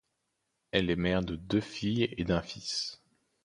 [0.71, 3.03] Elle est mère de deux filles et d'un fils.